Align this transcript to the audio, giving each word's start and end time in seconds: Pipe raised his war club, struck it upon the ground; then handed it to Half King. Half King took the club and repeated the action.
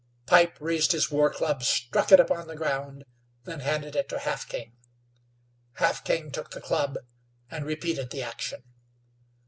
Pipe 0.25 0.57
raised 0.59 0.93
his 0.93 1.11
war 1.11 1.31
club, 1.31 1.61
struck 1.61 2.11
it 2.11 2.19
upon 2.19 2.47
the 2.47 2.55
ground; 2.55 3.05
then 3.43 3.59
handed 3.59 3.95
it 3.95 4.09
to 4.09 4.17
Half 4.17 4.49
King. 4.49 4.73
Half 5.73 6.03
King 6.03 6.31
took 6.31 6.49
the 6.49 6.59
club 6.59 6.97
and 7.51 7.67
repeated 7.67 8.09
the 8.09 8.23
action. 8.23 8.63